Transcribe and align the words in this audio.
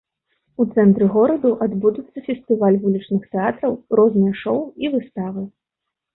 У 0.63 0.65
цэнтры 0.77 1.05
гораду 1.15 1.51
адбудуцца 1.65 2.23
фестываль 2.29 2.79
вулічных 2.87 3.29
тэатраў, 3.37 3.77
розныя 4.01 4.33
шоў 4.43 4.59
і 4.87 4.93
выставы. 4.97 5.47